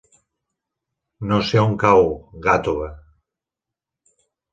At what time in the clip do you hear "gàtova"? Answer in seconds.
2.47-2.87